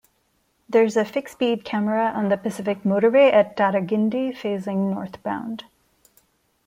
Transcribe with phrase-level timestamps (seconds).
[0.67, 5.65] There is a fixed speed camera on the Pacific Motorway at Tarragindi, facing northbound.